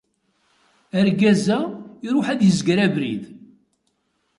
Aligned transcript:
Argaz-a, 0.99 1.59
iruḥ 2.07 2.27
ad 2.29 2.41
yezger 2.43 2.79
abrid. 2.85 3.23